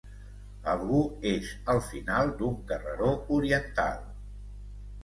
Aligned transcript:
Algú 0.71 1.01
és 1.33 1.51
al 1.75 1.83
final 1.91 2.35
d'un 2.41 2.57
carreró 2.73 3.13
oriental. 3.39 4.03